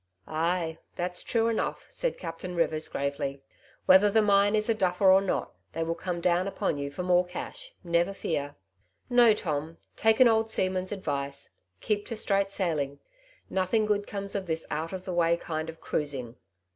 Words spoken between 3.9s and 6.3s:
the mine is a duffer or not, they will come